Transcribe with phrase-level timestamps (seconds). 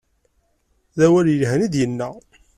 [0.97, 2.17] D awal i yelhan i d-nnan.